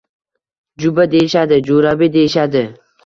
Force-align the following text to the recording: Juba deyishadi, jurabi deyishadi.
Juba 0.83 1.05
deyishadi, 1.11 1.59
jurabi 1.69 2.09
deyishadi. 2.17 2.65